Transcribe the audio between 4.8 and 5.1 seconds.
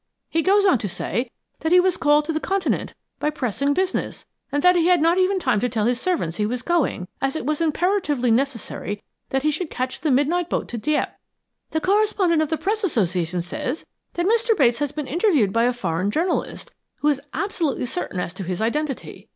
had